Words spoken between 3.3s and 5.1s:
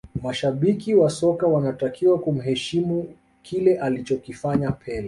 kile alichokifanya pele